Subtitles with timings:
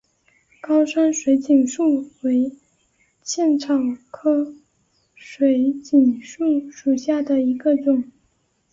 [0.61, 2.51] 高山水锦树为
[3.21, 3.75] 茜草
[4.09, 4.51] 科
[5.13, 8.11] 水锦树属下的一个种。